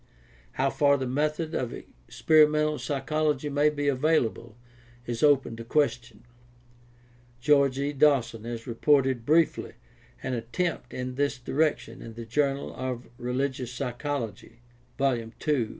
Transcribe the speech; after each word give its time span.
How 0.53 0.71
far 0.71 0.97
the 0.97 1.05
methods 1.05 1.53
of 1.53 1.71
experimental 1.73 2.79
psychology 2.79 3.49
may 3.49 3.69
be 3.69 3.87
available 3.87 4.57
is 5.05 5.21
open 5.21 5.55
to 5.57 5.63
question. 5.63 6.23
George 7.39 7.77
E. 7.77 7.93
Dawson 7.93 8.43
has 8.45 8.65
reported 8.65 9.27
briefly 9.27 9.73
an 10.23 10.33
attempt 10.33 10.91
in 10.91 11.13
this 11.13 11.37
direction 11.37 12.01
in 12.01 12.15
the 12.15 12.25
Journal 12.25 12.73
of 12.75 13.09
Religious 13.19 13.71
Psychology, 13.71 14.63
II 14.97 15.29
(1913), 15.33 15.39
50 15.39 15.63
58). 15.65 15.69